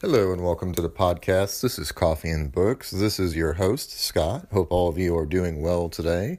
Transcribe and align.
Hello 0.00 0.32
and 0.32 0.44
welcome 0.44 0.72
to 0.74 0.80
the 0.80 0.88
podcast. 0.88 1.60
This 1.60 1.76
is 1.76 1.90
Coffee 1.90 2.30
and 2.30 2.52
Books. 2.52 2.92
This 2.92 3.18
is 3.18 3.34
your 3.34 3.54
host, 3.54 3.98
Scott. 3.98 4.46
Hope 4.52 4.70
all 4.70 4.88
of 4.88 4.96
you 4.96 5.18
are 5.18 5.26
doing 5.26 5.60
well 5.60 5.88
today. 5.88 6.38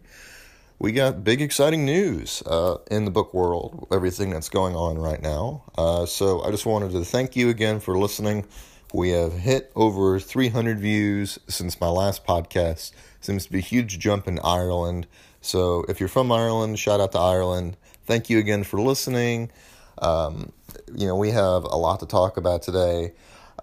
We 0.79 0.93
got 0.93 1.25
big, 1.25 1.41
exciting 1.41 1.83
news 1.83 2.41
uh, 2.45 2.77
in 2.89 3.03
the 3.03 3.11
book 3.11 3.33
world, 3.33 3.85
everything 3.91 4.29
that's 4.29 4.47
going 4.47 4.77
on 4.77 4.97
right 4.97 5.21
now. 5.21 5.65
Uh, 5.77 6.05
so 6.05 6.41
I 6.41 6.51
just 6.51 6.65
wanted 6.65 6.93
to 6.93 7.03
thank 7.03 7.35
you 7.35 7.49
again 7.49 7.81
for 7.81 7.97
listening. 7.97 8.45
We 8.93 9.09
have 9.09 9.33
hit 9.33 9.73
over 9.75 10.21
300 10.21 10.79
views 10.79 11.37
since 11.49 11.81
my 11.81 11.89
last 11.89 12.25
podcast. 12.25 12.93
Seems 13.19 13.45
to 13.45 13.51
be 13.51 13.57
a 13.57 13.61
huge 13.61 13.99
jump 13.99 14.29
in 14.29 14.39
Ireland. 14.41 15.05
So 15.41 15.83
if 15.89 15.99
you're 15.99 16.07
from 16.07 16.31
Ireland, 16.31 16.79
shout 16.79 17.01
out 17.01 17.11
to 17.11 17.19
Ireland. 17.19 17.75
Thank 18.05 18.29
you 18.29 18.39
again 18.39 18.63
for 18.63 18.79
listening. 18.79 19.51
Um, 19.97 20.53
you 20.95 21.07
know, 21.07 21.17
we 21.17 21.31
have 21.31 21.65
a 21.65 21.75
lot 21.75 21.99
to 21.99 22.05
talk 22.05 22.37
about 22.37 22.61
today. 22.61 23.11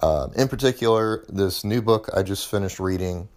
Um, 0.03 0.33
in 0.37 0.49
particular, 0.49 1.25
this 1.29 1.65
new 1.65 1.83
book 1.83 2.09
I 2.15 2.23
just 2.23 2.51
finished 2.51 2.79
reading. 2.79 3.29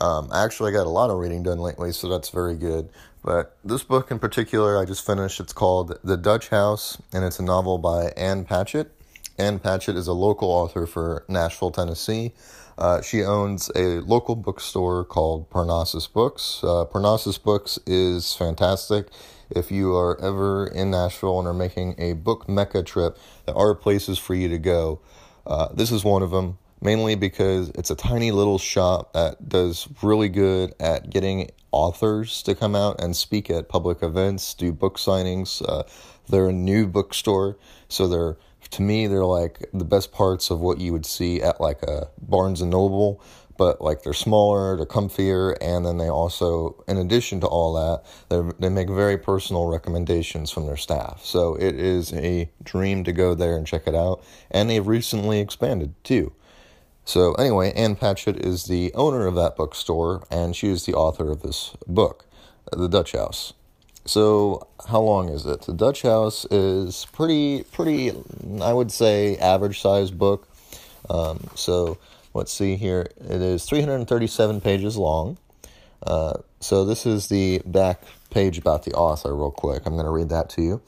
Um, 0.00 0.30
actually, 0.32 0.70
I 0.70 0.74
got 0.74 0.86
a 0.86 0.90
lot 0.90 1.10
of 1.10 1.18
reading 1.18 1.42
done 1.42 1.58
lately, 1.58 1.92
so 1.92 2.08
that's 2.08 2.30
very 2.30 2.56
good. 2.56 2.88
But 3.22 3.56
this 3.64 3.82
book 3.82 4.10
in 4.10 4.18
particular, 4.18 4.78
I 4.78 4.84
just 4.84 5.04
finished. 5.04 5.40
It's 5.40 5.52
called 5.52 5.98
The 6.04 6.16
Dutch 6.16 6.48
House, 6.48 7.00
and 7.12 7.24
it's 7.24 7.38
a 7.38 7.42
novel 7.42 7.78
by 7.78 8.12
Ann 8.16 8.44
Patchett. 8.44 8.92
Ann 9.38 9.58
Patchett 9.58 9.96
is 9.96 10.06
a 10.06 10.12
local 10.12 10.48
author 10.50 10.86
for 10.86 11.24
Nashville, 11.28 11.70
Tennessee. 11.70 12.32
Uh, 12.76 13.00
she 13.02 13.22
owns 13.22 13.70
a 13.74 14.00
local 14.00 14.36
bookstore 14.36 15.04
called 15.04 15.48
Parnassus 15.50 16.06
Books. 16.06 16.60
Uh, 16.62 16.84
Parnassus 16.84 17.38
Books 17.38 17.78
is 17.86 18.34
fantastic. 18.34 19.08
If 19.50 19.70
you 19.70 19.94
are 19.96 20.20
ever 20.20 20.66
in 20.66 20.90
Nashville 20.90 21.38
and 21.38 21.46
are 21.46 21.54
making 21.54 21.94
a 21.98 22.14
book 22.14 22.48
mecca 22.48 22.82
trip, 22.82 23.16
there 23.46 23.56
are 23.56 23.74
places 23.74 24.18
for 24.18 24.34
you 24.34 24.48
to 24.48 24.58
go. 24.58 25.00
Uh, 25.46 25.68
this 25.72 25.90
is 25.90 26.04
one 26.04 26.22
of 26.22 26.30
them, 26.30 26.58
mainly 26.80 27.14
because 27.14 27.70
it's 27.70 27.90
a 27.90 27.96
tiny 27.96 28.30
little 28.30 28.58
shop 28.58 29.12
that 29.12 29.48
does 29.48 29.88
really 30.02 30.28
good 30.28 30.74
at 30.80 31.10
getting 31.10 31.50
authors 31.72 32.42
to 32.42 32.54
come 32.54 32.74
out 32.74 33.00
and 33.00 33.16
speak 33.16 33.50
at 33.50 33.68
public 33.68 34.02
events, 34.02 34.54
do 34.54 34.72
book 34.72 34.96
signings. 34.96 35.62
Uh, 35.68 35.82
they're 36.28 36.48
a 36.48 36.52
new 36.52 36.86
bookstore, 36.86 37.58
so 37.88 38.08
they're 38.08 38.36
to 38.70 38.82
me 38.82 39.06
they're 39.06 39.24
like 39.24 39.68
the 39.74 39.84
best 39.84 40.10
parts 40.10 40.50
of 40.50 40.58
what 40.60 40.78
you 40.78 40.92
would 40.92 41.04
see 41.04 41.42
at 41.42 41.60
like 41.60 41.82
a 41.82 42.08
Barnes 42.20 42.60
and 42.60 42.70
Noble 42.70 43.22
but 43.56 43.80
like 43.80 44.02
they're 44.02 44.12
smaller, 44.12 44.76
they're 44.76 44.86
comfier, 44.86 45.56
and 45.60 45.84
then 45.86 45.98
they 45.98 46.08
also, 46.08 46.82
in 46.88 46.96
addition 46.96 47.40
to 47.40 47.46
all 47.46 47.74
that, 47.74 48.54
they 48.58 48.68
make 48.68 48.88
very 48.88 49.16
personal 49.18 49.66
recommendations 49.66 50.50
from 50.50 50.66
their 50.66 50.76
staff. 50.76 51.24
So 51.24 51.54
it 51.54 51.74
is 51.76 52.12
a 52.12 52.50
dream 52.62 53.04
to 53.04 53.12
go 53.12 53.34
there 53.34 53.56
and 53.56 53.66
check 53.66 53.86
it 53.86 53.94
out, 53.94 54.22
and 54.50 54.68
they've 54.68 54.86
recently 54.86 55.40
expanded 55.40 55.94
too. 56.04 56.32
So 57.04 57.34
anyway, 57.34 57.72
Ann 57.72 57.96
Patchett 57.96 58.44
is 58.44 58.64
the 58.64 58.92
owner 58.94 59.26
of 59.26 59.34
that 59.34 59.56
bookstore, 59.56 60.26
and 60.30 60.56
she 60.56 60.68
is 60.68 60.86
the 60.86 60.94
author 60.94 61.30
of 61.30 61.42
this 61.42 61.76
book, 61.86 62.24
The 62.72 62.88
Dutch 62.88 63.12
House. 63.12 63.52
So 64.06 64.66
how 64.88 65.00
long 65.00 65.28
is 65.28 65.46
it? 65.46 65.62
The 65.62 65.72
Dutch 65.72 66.02
House 66.02 66.44
is 66.50 67.06
pretty, 67.12 67.62
pretty, 67.64 68.12
I 68.60 68.72
would 68.72 68.90
say, 68.90 69.36
average 69.38 69.80
size 69.80 70.10
book. 70.10 70.48
Um, 71.08 71.46
so 71.54 71.98
let's 72.34 72.52
see 72.52 72.76
here. 72.76 73.08
It 73.16 73.40
is 73.40 73.64
337 73.64 74.60
pages 74.60 74.96
long. 74.96 75.38
Uh, 76.02 76.34
so 76.60 76.84
this 76.84 77.06
is 77.06 77.28
the 77.28 77.62
back 77.64 78.02
page 78.30 78.58
about 78.58 78.84
the 78.84 78.92
author, 78.92 79.34
real 79.34 79.50
quick. 79.50 79.82
I'm 79.86 79.94
going 79.94 80.04
to 80.04 80.10
read 80.10 80.28
that 80.28 80.50
to 80.50 80.62
you. 80.62 80.82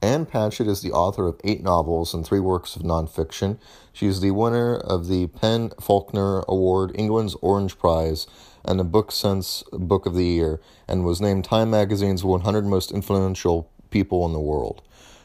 Ann 0.00 0.26
Patchett 0.26 0.66
is 0.66 0.82
the 0.82 0.92
author 0.92 1.28
of 1.28 1.40
eight 1.44 1.62
novels 1.62 2.12
and 2.12 2.26
three 2.26 2.40
works 2.40 2.74
of 2.74 2.82
nonfiction. 2.82 3.58
She 3.92 4.06
is 4.06 4.20
the 4.20 4.32
winner 4.32 4.76
of 4.76 5.06
the 5.06 5.28
PEN 5.28 5.72
Faulkner 5.80 6.42
Award, 6.48 6.90
England's 6.96 7.36
Orange 7.40 7.78
Prize, 7.78 8.26
and 8.64 8.80
the 8.80 8.84
Book 8.84 9.12
Sense 9.12 9.62
Book 9.72 10.06
of 10.06 10.14
the 10.14 10.24
Year, 10.24 10.60
and 10.88 11.04
was 11.04 11.20
named 11.20 11.44
Time 11.44 11.70
Magazine's 11.70 12.24
100 12.24 12.64
Most 12.64 12.90
Influential 12.90 13.70
People 13.90 14.26
in 14.26 14.32
the 14.32 14.40
World. 14.40 14.82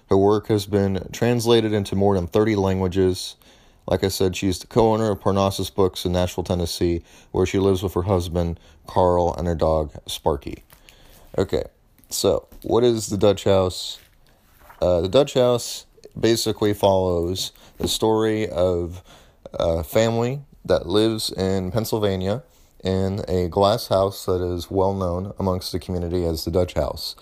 Her 0.10 0.18
work 0.18 0.48
has 0.48 0.66
been 0.68 1.08
translated 1.12 1.74
into 1.74 1.96
more 1.96 2.16
than 2.16 2.28
30 2.28 2.56
languages. 2.56 3.36
Like 3.88 4.04
I 4.04 4.10
said, 4.10 4.36
she's 4.36 4.60
the 4.60 4.68
co 4.68 4.94
owner 4.94 5.12
of 5.12 5.22
Parnassus 5.22 5.70
Books 5.70 6.06
in 6.06 6.12
Nashville, 6.12 6.44
Tennessee, 6.44 7.04
where 7.32 7.46
she 7.46 7.58
lives 7.58 7.82
with 7.82 7.94
her 7.94 8.04
husband, 8.04 8.60
Karl, 8.86 9.34
and 9.34 9.48
her 9.48 9.56
dog, 9.56 9.94
Sparky. 10.08 10.64
Okay, 11.38 11.64
so 12.10 12.48
what 12.64 12.84
is 12.84 13.08
the 13.08 13.18
Dutch 13.18 13.46
House? 13.46 14.00
Uh, 14.82 15.02
the 15.02 15.10
Dutch 15.10 15.34
House 15.36 15.86
basically 16.20 16.74
follows 16.74 17.52
the 17.78 17.88
story 17.88 18.48
of 18.50 19.04
a 19.54 19.84
family 19.84 20.42
that 20.66 20.86
lives 20.86 21.32
in 21.32 21.72
Pennsylvania 21.72 22.44
in 22.84 23.24
a 23.28 23.48
glass 23.48 23.88
house 23.88 24.26
that 24.26 24.42
is 24.42 24.70
well 24.70 24.94
known 24.94 25.34
amongst 25.40 25.72
the 25.72 25.80
community 25.80 26.26
as 26.26 26.46
the 26.46 26.52
Dutch 26.52 26.74
House. 26.74 27.16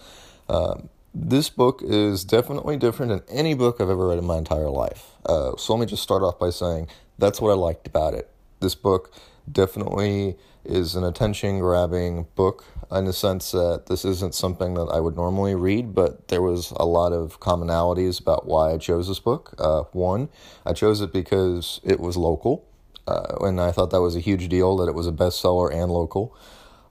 Uh, 0.50 0.76
this 1.16 1.50
book 1.50 1.82
is 1.82 2.26
definitely 2.26 2.76
different 2.76 3.12
than 3.12 3.38
any 3.38 3.54
book 3.54 3.80
I've 3.80 3.90
ever 3.90 4.10
read 4.10 4.18
in 4.18 4.26
my 4.26 4.38
entire 4.38 4.70
life. 4.70 5.12
Uh, 5.26 5.56
so 5.56 5.74
let 5.74 5.80
me 5.80 5.86
just 5.86 6.04
start 6.04 6.22
off 6.22 6.38
by 6.38 6.50
saying 6.50 6.88
that's 7.18 7.40
what 7.40 7.52
I 7.52 7.54
liked 7.54 7.88
about 7.88 8.14
it. 8.14 8.30
This 8.60 8.76
book 8.76 9.14
definitely 9.50 10.36
is 10.66 10.96
an 10.96 11.04
attention 11.04 11.60
grabbing 11.60 12.28
book 12.36 12.66
in 12.92 13.06
the 13.06 13.14
sense 13.14 13.52
that 13.52 13.86
this 13.88 14.04
isn't 14.04 14.36
something 14.36 14.74
that 14.74 14.90
I 14.92 15.00
would 15.00 15.16
normally 15.16 15.56
read, 15.56 15.96
but 15.96 16.28
there 16.28 16.42
was 16.42 16.72
a 16.72 16.86
lot 16.86 17.14
of 17.14 17.40
commonalities 17.40 18.20
about 18.20 18.46
why 18.46 18.74
I 18.74 18.78
chose 18.78 19.08
this 19.08 19.20
book. 19.20 19.56
Uh, 19.58 19.84
one, 19.94 20.30
I 20.66 20.74
chose 20.74 21.02
it 21.02 21.14
because 21.14 21.80
it 21.84 22.00
was 22.00 22.18
local, 22.18 22.66
uh, 23.08 23.38
and 23.42 23.62
I 23.62 23.72
thought 23.72 23.92
that 23.92 24.02
was 24.02 24.16
a 24.16 24.20
huge 24.20 24.50
deal 24.50 24.76
that 24.78 24.90
it 24.90 24.96
was 24.96 25.08
a 25.08 25.12
bestseller 25.12 25.74
and 25.74 25.92
local. 25.92 26.36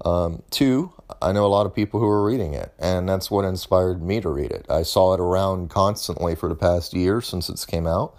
Um, 0.05 0.43
two, 0.50 0.93
I 1.21 1.32
know 1.32 1.47
a 1.47 1.49
lot 1.49 1.66
of 1.66 1.75
people 1.75 2.00
who 2.00 2.06
are 2.06 2.25
reading 2.25 2.55
it, 2.55 2.72
and 2.78 3.09
that's 3.09 3.31
what 3.31 3.44
inspired 3.44 4.03
me 4.03 4.21
to 4.21 4.28
read 4.28 4.50
it. 4.50 4.66
I 4.69 4.82
saw 4.82 5.15
it 5.15 5.21
around 5.21 5.71
constantly 5.71 6.34
for 6.34 6.49
the 6.49 6.55
past 6.55 6.94
year 6.94 7.21
since 7.21 7.49
it's 7.49 7.65
came 7.65 7.87
out, 7.87 8.15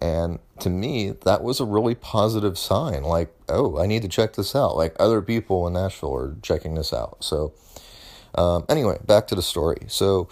and 0.00 0.38
to 0.60 0.70
me, 0.70 1.10
that 1.24 1.42
was 1.42 1.60
a 1.60 1.64
really 1.64 1.94
positive 1.94 2.56
sign. 2.58 3.02
Like, 3.02 3.34
oh, 3.48 3.78
I 3.78 3.86
need 3.86 4.02
to 4.02 4.08
check 4.08 4.34
this 4.34 4.54
out. 4.54 4.76
Like 4.76 4.94
other 4.98 5.22
people 5.22 5.66
in 5.66 5.72
Nashville 5.72 6.14
are 6.14 6.36
checking 6.42 6.74
this 6.74 6.92
out. 6.92 7.22
So, 7.22 7.52
um, 8.34 8.64
anyway, 8.68 8.98
back 9.04 9.26
to 9.28 9.34
the 9.34 9.42
story. 9.42 9.84
So, 9.88 10.28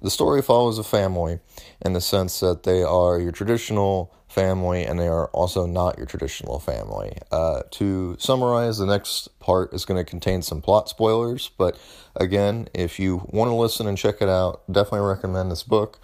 the 0.00 0.10
story 0.10 0.42
follows 0.42 0.78
a 0.78 0.84
family 0.84 1.40
in 1.84 1.92
the 1.92 2.00
sense 2.00 2.38
that 2.40 2.62
they 2.62 2.82
are 2.84 3.18
your 3.18 3.32
traditional 3.32 4.14
family 4.28 4.84
and 4.84 5.00
they 5.00 5.08
are 5.08 5.28
also 5.28 5.66
not 5.66 5.96
your 5.96 6.06
traditional 6.06 6.60
family. 6.60 7.16
Uh, 7.32 7.62
to 7.72 8.16
summarize, 8.18 8.78
the 8.78 8.86
next 8.86 9.38
part 9.40 9.72
is 9.72 9.84
going 9.84 10.02
to 10.02 10.08
contain 10.08 10.42
some 10.42 10.60
plot 10.60 10.88
spoilers, 10.88 11.50
but 11.56 11.78
again, 12.14 12.68
if 12.74 12.98
you 12.98 13.26
want 13.28 13.50
to 13.50 13.54
listen 13.54 13.86
and 13.86 13.96
check 13.96 14.16
it 14.20 14.28
out, 14.28 14.62
definitely 14.70 15.08
recommend 15.08 15.50
this 15.50 15.62
book, 15.62 15.98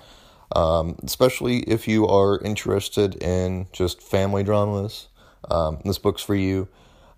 um, 0.56 0.96
especially 1.04 1.58
if 1.60 1.86
you 1.86 2.06
are 2.06 2.40
interested 2.40 3.14
in 3.22 3.66
just 3.72 4.02
family 4.02 4.42
dramas. 4.42 5.08
Um, 5.50 5.80
this 5.84 5.98
book's 5.98 6.22
for 6.22 6.34
you. 6.34 6.68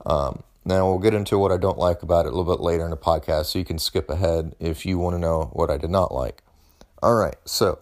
Um, 0.05 0.43
now, 0.65 0.89
we'll 0.89 0.99
get 0.99 1.15
into 1.15 1.39
what 1.39 1.53
I 1.53 1.59
don't 1.59 1.79
like 1.79 2.03
about 2.03 2.27
it 2.27 2.33
a 2.33 2.37
little 2.37 2.57
bit 2.57 2.61
later 2.61 2.85
in 2.85 2.91
the 2.91 2.97
podcast, 2.97 3.47
so 3.47 3.61
you 3.61 3.65
can 3.65 3.79
skip 3.79 4.11
ahead 4.11 4.57
if 4.59 4.85
you 4.85 4.99
want 4.99 5.15
to 5.15 5.21
know 5.21 5.51
what 5.53 5.71
I 5.71 5.77
did 5.77 5.91
not 5.91 6.13
like. 6.13 6.43
All 7.01 7.15
right, 7.15 7.37
so 7.45 7.79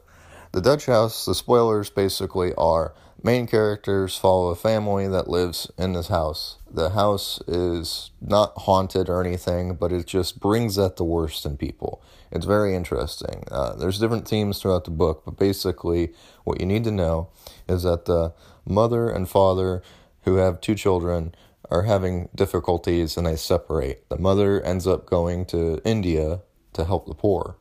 the 0.52 0.60
Dutch 0.60 0.84
House, 0.84 1.24
the 1.24 1.34
spoilers 1.34 1.88
basically 1.88 2.52
are 2.56 2.92
main 3.24 3.46
characters 3.46 4.18
follow 4.18 4.48
a 4.48 4.54
family 4.54 5.08
that 5.08 5.28
lives 5.28 5.70
in 5.78 5.94
this 5.94 6.08
house. 6.08 6.58
The 6.70 6.90
house 6.90 7.40
is 7.48 8.10
not 8.20 8.52
haunted 8.58 9.08
or 9.08 9.24
anything, 9.24 9.76
but 9.76 9.92
it 9.92 10.06
just 10.06 10.38
brings 10.38 10.78
out 10.78 10.96
the 10.96 11.04
worst 11.04 11.46
in 11.46 11.56
people. 11.56 12.02
It's 12.30 12.44
very 12.44 12.74
interesting. 12.74 13.44
Uh, 13.50 13.74
there's 13.76 13.98
different 13.98 14.28
themes 14.28 14.60
throughout 14.60 14.84
the 14.84 14.90
book, 14.90 15.22
but 15.24 15.38
basically, 15.38 16.12
what 16.44 16.60
you 16.60 16.66
need 16.66 16.84
to 16.84 16.90
know 16.90 17.30
is 17.66 17.84
that 17.84 18.04
the 18.04 18.34
mother 18.66 19.08
and 19.08 19.28
father, 19.28 19.82
who 20.24 20.36
have 20.36 20.60
two 20.60 20.74
children, 20.74 21.34
are 21.70 21.84
having 21.84 22.28
difficulties 22.34 23.16
and 23.16 23.26
they 23.26 23.36
separate. 23.36 24.06
The 24.10 24.18
mother 24.18 24.60
ends 24.60 24.86
up 24.86 25.06
going 25.06 25.46
to 25.46 25.80
India 25.84 26.40
to 26.74 26.84
help 26.84 27.06
the 27.06 27.14
poor. 27.14 27.56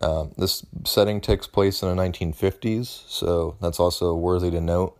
Um, 0.00 0.32
this 0.36 0.64
setting 0.84 1.20
takes 1.20 1.46
place 1.46 1.82
in 1.82 1.94
the 1.94 2.02
1950s, 2.02 3.04
so 3.08 3.56
that's 3.60 3.80
also 3.80 4.14
worthy 4.14 4.50
to 4.50 4.60
note. 4.60 4.98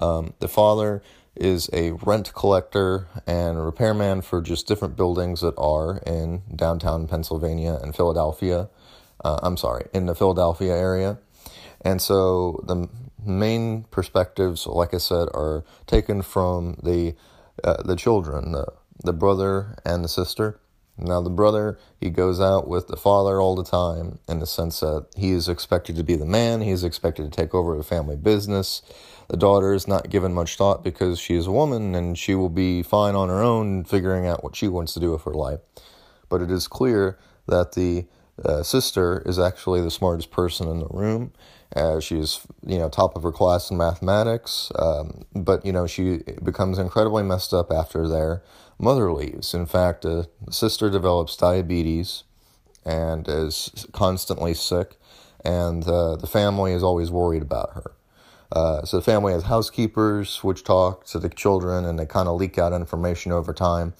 Um, 0.00 0.34
the 0.38 0.48
father 0.48 1.02
is 1.36 1.70
a 1.72 1.92
rent 1.92 2.32
collector 2.34 3.08
and 3.26 3.64
repairman 3.64 4.22
for 4.22 4.40
just 4.40 4.66
different 4.66 4.96
buildings 4.96 5.40
that 5.40 5.54
are 5.56 5.98
in 6.06 6.42
downtown 6.54 7.06
Pennsylvania 7.06 7.78
and 7.82 7.94
Philadelphia. 7.94 8.68
Uh, 9.24 9.38
I'm 9.42 9.56
sorry, 9.56 9.86
in 9.92 10.06
the 10.06 10.14
Philadelphia 10.14 10.72
area. 10.72 11.18
And 11.80 12.02
so 12.02 12.62
the 12.66 12.88
main 13.24 13.84
perspectives, 13.84 14.66
like 14.66 14.94
I 14.94 14.98
said, 14.98 15.28
are 15.34 15.64
taken 15.86 16.22
from 16.22 16.78
the 16.82 17.14
uh, 17.64 17.82
the 17.82 17.96
children, 17.96 18.52
the 18.52 18.66
the 19.02 19.12
brother 19.12 19.76
and 19.84 20.04
the 20.04 20.08
sister. 20.08 20.60
Now, 20.98 21.20
the 21.20 21.30
brother, 21.30 21.78
he 22.00 22.10
goes 22.10 22.40
out 22.40 22.66
with 22.68 22.88
the 22.88 22.96
father 22.96 23.40
all 23.40 23.54
the 23.54 23.64
time 23.64 24.18
in 24.28 24.40
the 24.40 24.46
sense 24.46 24.80
that 24.80 25.06
he 25.16 25.30
is 25.30 25.48
expected 25.48 25.96
to 25.96 26.02
be 26.02 26.16
the 26.16 26.26
man, 26.26 26.60
he 26.60 26.70
is 26.70 26.84
expected 26.84 27.30
to 27.30 27.30
take 27.30 27.54
over 27.54 27.76
the 27.76 27.84
family 27.84 28.16
business. 28.16 28.82
The 29.28 29.36
daughter 29.36 29.74
is 29.74 29.86
not 29.86 30.10
given 30.10 30.34
much 30.34 30.56
thought 30.56 30.82
because 30.82 31.20
she 31.20 31.34
is 31.34 31.46
a 31.46 31.52
woman 31.52 31.94
and 31.94 32.18
she 32.18 32.34
will 32.34 32.48
be 32.48 32.82
fine 32.82 33.14
on 33.14 33.28
her 33.28 33.42
own 33.42 33.84
figuring 33.84 34.26
out 34.26 34.42
what 34.42 34.56
she 34.56 34.68
wants 34.68 34.94
to 34.94 35.00
do 35.00 35.12
with 35.12 35.22
her 35.24 35.34
life. 35.34 35.60
But 36.28 36.42
it 36.42 36.50
is 36.50 36.66
clear 36.66 37.18
that 37.46 37.72
the 37.72 38.06
uh, 38.44 38.62
sister 38.62 39.22
is 39.26 39.38
actually 39.38 39.80
the 39.82 39.90
smartest 39.90 40.30
person 40.30 40.68
in 40.68 40.80
the 40.80 40.88
room. 40.88 41.32
Uh, 41.76 42.00
she's 42.00 42.40
you 42.66 42.78
know 42.78 42.88
top 42.88 43.14
of 43.14 43.22
her 43.22 43.32
class 43.32 43.70
in 43.70 43.76
mathematics, 43.76 44.72
um, 44.76 45.24
but 45.34 45.64
you 45.66 45.72
know 45.72 45.86
she 45.86 46.22
becomes 46.42 46.78
incredibly 46.78 47.22
messed 47.22 47.52
up 47.52 47.70
after 47.70 48.08
their 48.08 48.42
mother 48.78 49.12
leaves. 49.12 49.52
In 49.52 49.66
fact, 49.66 50.04
a 50.04 50.28
sister 50.50 50.88
develops 50.88 51.36
diabetes 51.36 52.24
and 52.84 53.28
is 53.28 53.86
constantly 53.92 54.54
sick, 54.54 54.96
and 55.44 55.86
uh, 55.86 56.16
the 56.16 56.26
family 56.26 56.72
is 56.72 56.82
always 56.82 57.10
worried 57.10 57.42
about 57.42 57.74
her. 57.74 57.92
Uh, 58.50 58.82
so 58.84 58.96
the 58.96 59.02
family 59.02 59.34
has 59.34 59.44
housekeepers 59.44 60.42
which 60.42 60.64
talk 60.64 61.04
to 61.04 61.18
the 61.18 61.28
children, 61.28 61.84
and 61.84 61.98
they 61.98 62.06
kind 62.06 62.28
of 62.28 62.36
leak 62.40 62.56
out 62.56 62.72
information 62.72 63.30
over 63.30 63.52
time. 63.52 63.92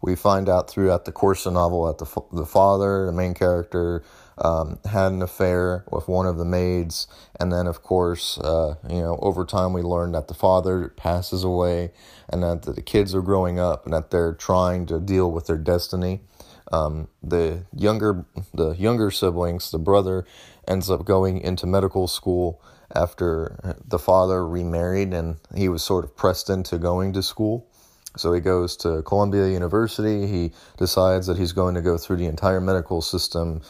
We 0.00 0.14
find 0.14 0.48
out 0.48 0.70
throughout 0.70 1.06
the 1.06 1.12
course 1.12 1.44
of 1.44 1.54
the 1.54 1.58
novel 1.58 1.86
that 1.86 1.98
the 1.98 2.22
the 2.32 2.46
father, 2.46 3.06
the 3.06 3.12
main 3.12 3.34
character, 3.34 4.04
um, 4.38 4.78
had 4.84 5.12
an 5.12 5.22
affair 5.22 5.84
with 5.90 6.08
one 6.08 6.26
of 6.26 6.36
the 6.36 6.44
maids, 6.44 7.06
and 7.40 7.52
then 7.52 7.66
of 7.66 7.82
course, 7.82 8.38
uh, 8.38 8.74
you 8.88 9.00
know, 9.00 9.18
over 9.22 9.44
time 9.44 9.72
we 9.72 9.82
learn 9.82 10.12
that 10.12 10.28
the 10.28 10.34
father 10.34 10.88
passes 10.96 11.44
away, 11.44 11.92
and 12.28 12.42
that 12.42 12.62
the 12.62 12.82
kids 12.82 13.14
are 13.14 13.22
growing 13.22 13.58
up, 13.58 13.84
and 13.84 13.94
that 13.94 14.10
they're 14.10 14.34
trying 14.34 14.86
to 14.86 15.00
deal 15.00 15.30
with 15.30 15.46
their 15.46 15.58
destiny. 15.58 16.20
Um, 16.72 17.08
the 17.22 17.64
younger 17.74 18.26
the 18.52 18.72
younger 18.72 19.10
siblings, 19.10 19.70
the 19.70 19.78
brother, 19.78 20.26
ends 20.68 20.90
up 20.90 21.04
going 21.04 21.40
into 21.40 21.66
medical 21.66 22.08
school 22.08 22.60
after 22.94 23.76
the 23.86 23.98
father 23.98 24.46
remarried, 24.46 25.14
and 25.14 25.36
he 25.54 25.68
was 25.68 25.82
sort 25.82 26.04
of 26.04 26.16
pressed 26.16 26.50
into 26.50 26.78
going 26.78 27.12
to 27.14 27.22
school. 27.22 27.66
So 28.16 28.32
he 28.32 28.40
goes 28.40 28.76
to 28.78 29.02
Columbia 29.02 29.48
University. 29.48 30.26
He 30.26 30.52
decides 30.78 31.26
that 31.26 31.36
he's 31.36 31.52
going 31.52 31.74
to 31.74 31.82
go 31.82 31.98
through 31.98 32.16
the 32.16 32.26
entire 32.26 32.60
medical 32.60 33.02
system 33.02 33.60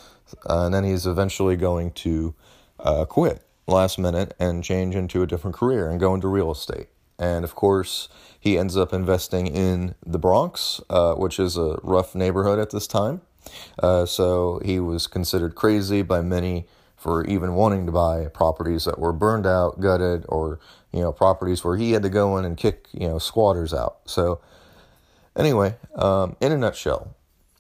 and 0.47 0.75
then 0.75 0.85
he's 0.85 1.07
eventually 1.07 1.57
going 1.57 1.93
to 1.93 2.35
uh, 2.81 3.05
quit 3.05 3.43
last 3.67 3.99
minute 3.99 4.35
and 4.39 4.63
change 4.63 4.95
into 4.95 5.23
a 5.23 5.27
different 5.27 5.57
career 5.57 5.89
and 5.91 5.99
go 5.99 6.15
into 6.15 6.29
real 6.29 6.51
estate. 6.51 6.89
And 7.19 7.45
of 7.45 7.55
course, 7.55 8.09
he 8.39 8.59
ends 8.59 8.77
up 8.77 8.93
investing 8.93 9.47
in 9.47 9.95
the 10.05 10.19
Bronx, 10.19 10.81
uh, 10.91 11.15
which 11.15 11.41
is 11.41 11.57
a 11.57 11.79
rough 11.83 12.15
neighborhood 12.15 12.59
at 12.59 12.71
this 12.71 12.87
time. 12.87 13.23
Uh, 13.83 14.07
so 14.07 14.61
he 14.65 14.79
was 14.81 15.07
considered 15.07 15.55
crazy 15.55 16.03
by 16.03 16.21
many 16.21 16.67
for 16.97 17.25
even 17.27 17.55
wanting 17.55 17.87
to 17.87 17.93
buy 17.93 18.27
properties 18.27 18.85
that 18.85 18.99
were 18.99 19.13
burned 19.13 19.47
out, 19.47 19.81
gutted, 19.81 20.25
or 20.29 20.59
you 20.93 21.01
know 21.01 21.13
properties 21.13 21.63
where 21.63 21.77
he 21.77 21.93
had 21.93 22.03
to 22.03 22.09
go 22.09 22.37
in 22.39 22.45
and 22.45 22.57
kick 22.57 22.87
you 22.93 23.07
know 23.07 23.19
squatters 23.19 23.73
out. 23.73 23.99
So 24.07 24.41
anyway, 25.37 25.77
um, 25.95 26.37
in 26.41 26.53
a 26.53 26.59
nutshell, 26.59 27.15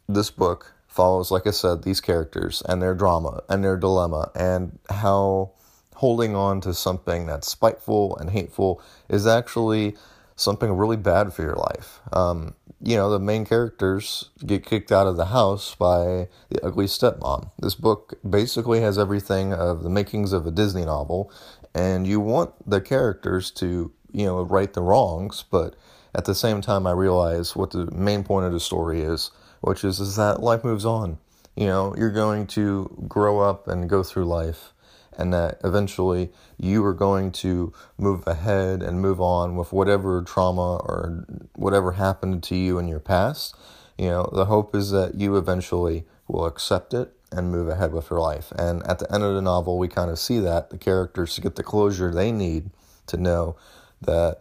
this 0.08 0.30
book 0.30 0.74
follows, 0.96 1.30
like 1.30 1.46
I 1.46 1.50
said, 1.50 1.82
these 1.82 2.00
characters 2.00 2.62
and 2.68 2.82
their 2.82 2.94
drama 2.94 3.42
and 3.48 3.62
their 3.62 3.76
dilemma 3.76 4.30
and 4.34 4.78
how 4.90 5.52
holding 5.96 6.34
on 6.34 6.60
to 6.62 6.74
something 6.74 7.26
that's 7.26 7.48
spiteful 7.48 8.16
and 8.16 8.30
hateful 8.30 8.82
is 9.08 9.26
actually 9.26 9.96
something 10.34 10.72
really 10.72 10.96
bad 10.96 11.32
for 11.32 11.42
your 11.42 11.54
life. 11.54 12.00
Um, 12.12 12.54
you 12.82 12.96
know, 12.96 13.10
the 13.10 13.18
main 13.18 13.46
characters 13.46 14.30
get 14.44 14.66
kicked 14.66 14.92
out 14.92 15.06
of 15.06 15.16
the 15.16 15.26
house 15.26 15.74
by 15.74 16.28
the 16.50 16.62
ugly 16.62 16.86
stepmom. 16.86 17.50
This 17.58 17.74
book 17.74 18.14
basically 18.28 18.80
has 18.80 18.98
everything 18.98 19.54
of 19.54 19.82
the 19.82 19.88
makings 19.90 20.32
of 20.32 20.46
a 20.46 20.50
Disney 20.50 20.84
novel, 20.84 21.32
and 21.74 22.06
you 22.06 22.20
want 22.20 22.52
the 22.68 22.80
characters 22.82 23.50
to, 23.52 23.92
you 24.12 24.26
know, 24.26 24.42
right 24.42 24.72
the 24.72 24.82
wrongs, 24.82 25.44
but 25.50 25.74
at 26.14 26.26
the 26.26 26.34
same 26.34 26.60
time, 26.60 26.86
I 26.86 26.92
realize 26.92 27.56
what 27.56 27.70
the 27.70 27.90
main 27.90 28.24
point 28.24 28.46
of 28.46 28.52
the 28.52 28.60
story 28.60 29.00
is 29.00 29.30
which 29.60 29.84
is 29.84 30.00
is 30.00 30.16
that 30.16 30.42
life 30.42 30.64
moves 30.64 30.84
on. 30.84 31.18
You 31.54 31.66
know, 31.66 31.94
you're 31.96 32.12
going 32.12 32.46
to 32.48 33.04
grow 33.08 33.40
up 33.40 33.66
and 33.66 33.88
go 33.88 34.02
through 34.02 34.26
life, 34.26 34.72
and 35.16 35.32
that 35.32 35.60
eventually 35.64 36.30
you 36.58 36.84
are 36.84 36.94
going 36.94 37.32
to 37.32 37.72
move 37.98 38.26
ahead 38.26 38.82
and 38.82 39.00
move 39.00 39.20
on 39.20 39.56
with 39.56 39.72
whatever 39.72 40.22
trauma 40.22 40.76
or 40.76 41.24
whatever 41.54 41.92
happened 41.92 42.42
to 42.44 42.54
you 42.54 42.78
in 42.78 42.88
your 42.88 43.00
past. 43.00 43.56
You 43.96 44.08
know, 44.08 44.30
the 44.32 44.44
hope 44.44 44.74
is 44.74 44.90
that 44.90 45.14
you 45.14 45.36
eventually 45.36 46.04
will 46.28 46.44
accept 46.44 46.92
it 46.92 47.12
and 47.32 47.50
move 47.50 47.68
ahead 47.68 47.92
with 47.92 48.10
your 48.10 48.20
life. 48.20 48.52
And 48.52 48.86
at 48.86 48.98
the 48.98 49.12
end 49.12 49.24
of 49.24 49.34
the 49.34 49.42
novel, 49.42 49.78
we 49.78 49.88
kind 49.88 50.10
of 50.10 50.18
see 50.18 50.38
that 50.40 50.70
the 50.70 50.78
characters 50.78 51.38
get 51.38 51.56
the 51.56 51.62
closure 51.62 52.12
they 52.12 52.30
need 52.30 52.70
to 53.06 53.16
know 53.16 53.56
that 54.00 54.40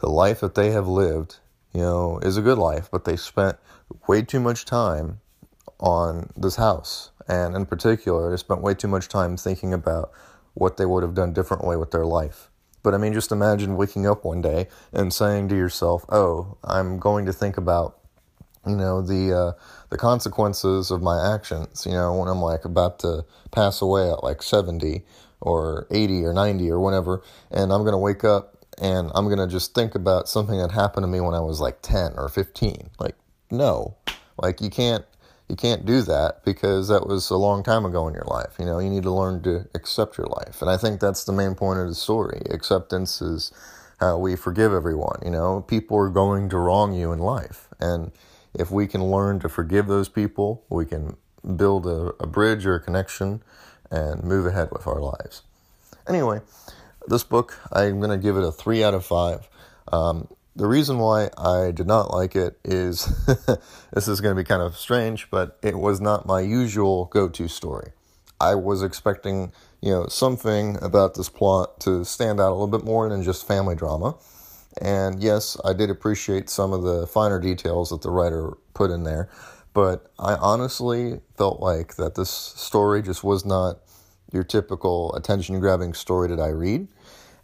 the 0.00 0.08
life 0.08 0.40
that 0.40 0.54
they 0.54 0.70
have 0.70 0.88
lived, 0.88 1.38
you 1.76 1.82
know, 1.82 2.18
is 2.22 2.38
a 2.38 2.42
good 2.42 2.56
life, 2.56 2.88
but 2.90 3.04
they 3.04 3.16
spent 3.16 3.58
way 4.08 4.22
too 4.22 4.40
much 4.40 4.64
time 4.64 5.20
on 5.78 6.30
this 6.34 6.56
house. 6.56 7.10
And 7.28 7.54
in 7.54 7.66
particular, 7.66 8.30
they 8.30 8.38
spent 8.38 8.62
way 8.62 8.72
too 8.72 8.88
much 8.88 9.10
time 9.10 9.36
thinking 9.36 9.74
about 9.74 10.10
what 10.54 10.78
they 10.78 10.86
would 10.86 11.02
have 11.02 11.12
done 11.12 11.34
differently 11.34 11.76
with 11.76 11.90
their 11.90 12.06
life. 12.06 12.48
But 12.82 12.94
I 12.94 12.96
mean, 12.96 13.12
just 13.12 13.30
imagine 13.30 13.76
waking 13.76 14.06
up 14.06 14.24
one 14.24 14.40
day 14.40 14.68
and 14.90 15.12
saying 15.12 15.48
to 15.48 15.54
yourself, 15.54 16.06
"Oh, 16.08 16.56
I'm 16.64 16.98
going 16.98 17.26
to 17.26 17.32
think 17.32 17.58
about, 17.58 17.98
you 18.66 18.76
know, 18.76 19.02
the 19.02 19.36
uh, 19.36 19.52
the 19.90 19.98
consequences 19.98 20.90
of 20.90 21.02
my 21.02 21.34
actions. 21.34 21.84
You 21.84 21.92
know, 21.92 22.14
when 22.14 22.28
I'm 22.28 22.40
like 22.40 22.64
about 22.64 23.00
to 23.00 23.26
pass 23.50 23.82
away 23.82 24.08
at 24.10 24.24
like 24.24 24.42
70 24.42 25.04
or 25.42 25.86
80 25.90 26.24
or 26.24 26.32
90 26.32 26.70
or 26.70 26.80
whatever, 26.80 27.22
and 27.50 27.70
I'm 27.70 27.82
going 27.82 27.92
to 27.92 27.98
wake 27.98 28.24
up 28.24 28.55
and 28.80 29.10
I'm 29.14 29.26
going 29.26 29.38
to 29.38 29.46
just 29.46 29.74
think 29.74 29.94
about 29.94 30.28
something 30.28 30.58
that 30.58 30.72
happened 30.72 31.04
to 31.04 31.08
me 31.08 31.20
when 31.20 31.34
I 31.34 31.40
was 31.40 31.60
like 31.60 31.82
10 31.82 32.14
or 32.16 32.28
15. 32.28 32.90
Like, 32.98 33.16
no. 33.50 33.96
Like 34.40 34.60
you 34.60 34.70
can't 34.70 35.04
you 35.48 35.54
can't 35.54 35.86
do 35.86 36.02
that 36.02 36.44
because 36.44 36.88
that 36.88 37.06
was 37.06 37.30
a 37.30 37.36
long 37.36 37.62
time 37.62 37.84
ago 37.84 38.08
in 38.08 38.14
your 38.14 38.24
life. 38.24 38.54
You 38.58 38.64
know, 38.64 38.80
you 38.80 38.90
need 38.90 39.04
to 39.04 39.12
learn 39.12 39.42
to 39.42 39.68
accept 39.74 40.18
your 40.18 40.26
life. 40.26 40.60
And 40.60 40.68
I 40.68 40.76
think 40.76 41.00
that's 41.00 41.24
the 41.24 41.32
main 41.32 41.54
point 41.54 41.78
of 41.78 41.86
the 41.86 41.94
story. 41.94 42.42
Acceptance 42.50 43.22
is 43.22 43.52
how 44.00 44.18
we 44.18 44.34
forgive 44.34 44.72
everyone. 44.72 45.20
You 45.24 45.30
know, 45.30 45.60
people 45.60 45.96
are 45.98 46.08
going 46.08 46.48
to 46.48 46.58
wrong 46.58 46.94
you 46.94 47.12
in 47.12 47.20
life. 47.20 47.68
And 47.78 48.10
if 48.54 48.70
we 48.72 48.88
can 48.88 49.04
learn 49.04 49.38
to 49.40 49.48
forgive 49.48 49.86
those 49.86 50.08
people, 50.08 50.64
we 50.68 50.84
can 50.84 51.16
build 51.54 51.86
a, 51.86 52.12
a 52.18 52.26
bridge 52.26 52.66
or 52.66 52.74
a 52.74 52.80
connection 52.80 53.42
and 53.90 54.24
move 54.24 54.46
ahead 54.46 54.70
with 54.72 54.86
our 54.86 55.00
lives. 55.00 55.42
Anyway, 56.08 56.40
this 57.08 57.24
book, 57.24 57.58
I'm 57.72 57.98
going 57.98 58.10
to 58.10 58.18
give 58.18 58.36
it 58.36 58.44
a 58.44 58.52
three 58.52 58.82
out 58.82 58.94
of 58.94 59.04
five. 59.04 59.48
Um, 59.92 60.28
the 60.56 60.66
reason 60.66 60.98
why 60.98 61.28
I 61.36 61.70
did 61.70 61.86
not 61.86 62.10
like 62.10 62.34
it 62.34 62.58
is 62.64 63.04
this 63.92 64.08
is 64.08 64.20
going 64.20 64.34
to 64.34 64.40
be 64.40 64.46
kind 64.46 64.62
of 64.62 64.76
strange, 64.76 65.30
but 65.30 65.58
it 65.62 65.78
was 65.78 66.00
not 66.00 66.26
my 66.26 66.40
usual 66.40 67.06
go 67.06 67.28
to 67.28 67.46
story. 67.46 67.92
I 68.40 68.54
was 68.54 68.82
expecting, 68.82 69.52
you 69.82 69.90
know, 69.90 70.06
something 70.06 70.78
about 70.82 71.14
this 71.14 71.28
plot 71.28 71.80
to 71.80 72.04
stand 72.04 72.40
out 72.40 72.50
a 72.50 72.56
little 72.56 72.66
bit 72.66 72.84
more 72.84 73.08
than 73.08 73.22
just 73.22 73.46
family 73.46 73.74
drama. 73.74 74.16
And 74.80 75.22
yes, 75.22 75.58
I 75.64 75.72
did 75.72 75.90
appreciate 75.90 76.50
some 76.50 76.72
of 76.72 76.82
the 76.82 77.06
finer 77.06 77.38
details 77.38 77.90
that 77.90 78.02
the 78.02 78.10
writer 78.10 78.54
put 78.74 78.90
in 78.90 79.04
there, 79.04 79.30
but 79.72 80.10
I 80.18 80.34
honestly 80.34 81.20
felt 81.36 81.60
like 81.60 81.96
that 81.96 82.14
this 82.14 82.30
story 82.30 83.02
just 83.02 83.24
was 83.24 83.44
not 83.44 83.78
your 84.32 84.42
typical 84.42 85.14
attention 85.14 85.60
grabbing 85.60 85.94
story 85.94 86.28
that 86.28 86.40
I 86.40 86.48
read 86.48 86.88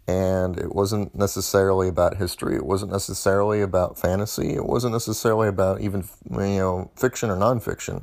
and 0.09 0.59
it 0.59 0.75
wasn't 0.75 1.15
necessarily 1.15 1.89
about 1.89 2.17
history. 2.17 2.57
It 2.57 2.67
wasn't 2.67 2.93
necessarily 2.93 3.61
about 3.61 3.99
fantasy. 3.99 4.55
It 4.55 4.67
wasn't 4.67 4.93
necessarily 4.93 5.49
about 5.49 5.81
even 5.81 6.05
you 6.31 6.39
know 6.39 6.91
fiction 6.97 7.31
or 7.31 7.37
nonfiction. 7.37 8.03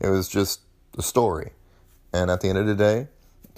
It 0.00 0.08
was 0.08 0.28
just 0.28 0.60
a 0.96 1.02
story, 1.02 1.52
and 2.12 2.30
at 2.30 2.40
the 2.40 2.48
end 2.48 2.58
of 2.58 2.66
the 2.66 2.74
day, 2.74 3.08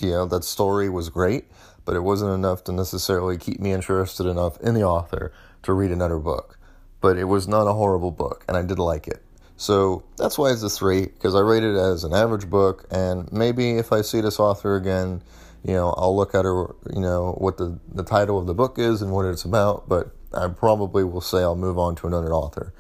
you 0.01 0.11
know 0.11 0.27
that 0.27 0.45
story 0.45 0.89
was 0.89 1.09
great, 1.09 1.47
but 1.85 1.97
it 1.97 2.01
wasn't 2.01 2.33
enough 2.33 2.65
to 2.65 2.73
necessarily 2.73 3.37
keep 3.37 3.61
me 3.61 3.73
interested 3.73 4.27
enough 4.27 4.61
in 4.61 4.75
the 4.75 4.83
author 4.83 5.33
to 5.63 5.73
read 5.73 5.91
another 5.91 6.19
book. 6.19 6.59
But 7.01 7.17
it 7.17 7.25
was 7.25 7.49
not 7.49 7.67
a 7.67 7.73
horrible 7.73 8.11
book, 8.11 8.45
and 8.47 8.57
I 8.57 8.63
did 8.63 8.79
like 8.79 9.09
it. 9.09 9.23
So 9.57 10.05
that's 10.17 10.39
why 10.39 10.53
it's 10.53 10.63
a 10.63 10.71
three 10.71 11.07
because 11.07 11.35
I 11.35 11.41
rate 11.41 11.65
it 11.65 11.77
as 11.77 12.05
an 12.05 12.15
average 12.15 12.49
book, 12.49 12.87
and 12.91 13.31
maybe 13.33 13.73
if 13.73 13.93
I 13.93 14.03
see 14.03 14.21
this 14.21 14.39
author 14.39 14.77
again 14.77 15.23
you 15.65 15.75
know, 15.75 15.95
I'll 15.97 16.17
look 16.17 16.35
at 16.35 16.45
her, 16.45 16.75
you 16.93 17.01
know, 17.01 17.35
what 17.39 17.59
the, 17.59 17.79
the 17.93 18.05
title 18.05 18.39
of 18.39 18.47
the 18.47 18.55
book 18.55 18.79
is 18.79 19.03
and 19.03 19.13
what 19.13 19.27
it's 19.27 19.45
about, 19.45 19.89
but 19.89 20.15
I 20.33 20.49
probably 20.49 21.05
will 21.05 21.21
say 21.21 21.39
I'll 21.39 21.57
move 21.57 21.79
on 21.79 21.97
to 21.97 22.07
another 22.07 22.33
author. 22.33 22.73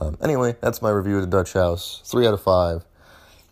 Um, 0.00 0.16
anyway, 0.22 0.56
that's 0.60 0.80
my 0.80 0.90
review 0.90 1.16
of 1.16 1.22
The 1.22 1.36
Dutch 1.36 1.52
House. 1.52 2.02
Three 2.04 2.26
out 2.26 2.34
of 2.34 2.42
five. 2.42 2.84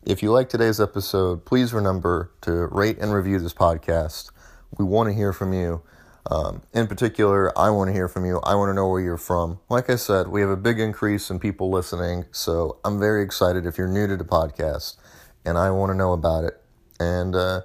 If 0.04 0.22
you 0.22 0.32
like 0.32 0.48
today's 0.48 0.80
episode, 0.80 1.44
please 1.44 1.72
remember 1.72 2.32
to 2.42 2.66
rate 2.66 2.98
and 2.98 3.12
review 3.12 3.38
this 3.38 3.54
podcast. 3.54 4.30
We 4.76 4.84
want 4.84 5.08
to 5.08 5.14
hear 5.14 5.32
from 5.32 5.52
you. 5.52 5.82
Um, 6.30 6.62
in 6.72 6.86
particular, 6.86 7.56
I 7.58 7.70
want 7.70 7.88
to 7.88 7.92
hear 7.92 8.08
from 8.08 8.24
you. 8.24 8.40
I 8.40 8.54
want 8.54 8.70
to 8.70 8.74
know 8.74 8.88
where 8.88 9.00
you're 9.00 9.16
from. 9.16 9.60
Like 9.68 9.90
I 9.90 9.96
said, 9.96 10.28
we 10.28 10.40
have 10.40 10.50
a 10.50 10.56
big 10.56 10.78
increase 10.78 11.30
in 11.30 11.38
people 11.38 11.70
listening, 11.70 12.26
so 12.30 12.78
I'm 12.84 12.98
very 12.98 13.22
excited 13.22 13.66
if 13.66 13.76
you're 13.76 13.88
new 13.88 14.06
to 14.06 14.16
the 14.16 14.24
podcast, 14.24 14.96
and 15.44 15.58
I 15.58 15.70
want 15.70 15.90
to 15.90 15.96
know 15.96 16.12
about 16.12 16.44
it. 16.44 16.60
And 17.00 17.34
uh, 17.34 17.62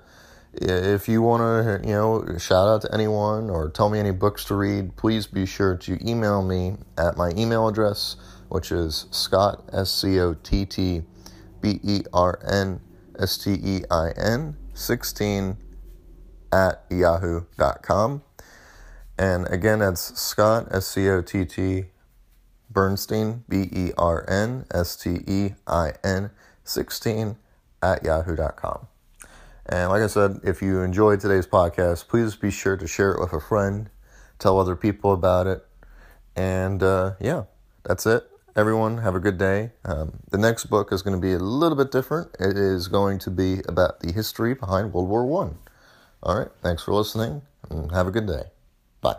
if 0.59 1.07
you 1.07 1.21
want 1.21 1.41
to, 1.41 1.87
you 1.87 1.93
know, 1.93 2.37
shout 2.37 2.67
out 2.67 2.81
to 2.81 2.93
anyone 2.93 3.49
or 3.49 3.69
tell 3.69 3.89
me 3.89 3.99
any 3.99 4.11
books 4.11 4.43
to 4.45 4.55
read, 4.55 4.95
please 4.95 5.27
be 5.27 5.45
sure 5.45 5.75
to 5.77 5.97
email 6.07 6.41
me 6.41 6.77
at 6.97 7.15
my 7.15 7.31
email 7.37 7.67
address, 7.67 8.15
which 8.49 8.71
is 8.71 9.05
Scott 9.11 9.63
S 9.71 9.91
C 9.91 10.19
O 10.19 10.33
T 10.33 10.65
T 10.65 11.03
B 11.61 11.79
E 11.83 12.01
R 12.13 12.39
N 12.49 12.81
S 13.19 13.37
T 13.37 13.53
E 13.53 13.81
I 13.91 14.11
N 14.17 14.57
16 14.73 15.57
at 16.51 16.83
yahoo.com. 16.89 18.23
And 19.17 19.47
again, 19.47 19.79
that's 19.79 20.19
Scott, 20.19 20.67
S 20.71 20.87
C 20.87 21.09
O 21.09 21.21
T 21.21 21.45
T, 21.45 21.85
Bernstein, 22.69 23.43
B 23.49 23.69
E 23.71 23.91
R 23.97 24.25
N 24.29 24.65
S 24.73 24.95
T 24.95 25.19
E 25.27 25.53
I 25.67 25.93
N, 26.03 26.31
16 26.63 27.37
at 27.81 28.03
yahoo.com. 28.03 28.87
And 29.69 29.89
like 29.89 30.01
I 30.01 30.07
said, 30.07 30.39
if 30.43 30.61
you 30.61 30.81
enjoyed 30.81 31.19
today's 31.19 31.45
podcast, 31.45 32.07
please 32.07 32.35
be 32.35 32.51
sure 32.51 32.77
to 32.77 32.87
share 32.87 33.11
it 33.11 33.19
with 33.19 33.33
a 33.33 33.39
friend, 33.39 33.89
tell 34.39 34.59
other 34.59 34.75
people 34.75 35.11
about 35.11 35.45
it. 35.47 35.65
And 36.35 36.81
uh, 36.81 37.15
yeah, 37.19 37.43
that's 37.83 38.05
it. 38.05 38.29
Everyone, 38.55 38.99
have 38.99 39.13
a 39.13 39.19
good 39.19 39.37
day. 39.37 39.71
Um, 39.85 40.19
the 40.31 40.37
next 40.37 40.65
book 40.65 40.91
is 40.91 41.01
going 41.01 41.15
to 41.15 41.21
be 41.21 41.33
a 41.33 41.39
little 41.39 41.77
bit 41.77 41.91
different. 41.91 42.35
It 42.39 42.57
is 42.57 42.87
going 42.87 43.19
to 43.19 43.29
be 43.29 43.61
about 43.67 43.99
the 43.99 44.11
history 44.11 44.53
behind 44.53 44.93
World 44.93 45.09
War 45.09 45.25
One. 45.25 45.59
All 46.23 46.39
right, 46.39 46.49
thanks 46.63 46.83
for 46.83 46.93
listening, 46.93 47.43
and 47.69 47.91
have 47.91 48.07
a 48.07 48.11
good 48.11 48.25
day. 48.25 48.45
Bye. 49.01 49.17